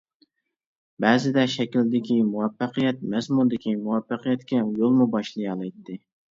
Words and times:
بەزىدە 1.05 1.43
شەكىلدىكى 1.57 2.17
مۇۋەپپەقىيەت 2.31 3.05
مەزمۇندىكى 3.13 3.77
مۇۋەپپەقىيەتكە 3.85 4.67
يولمۇ 4.83 5.11
باشلىيالايتتى. 5.17 6.05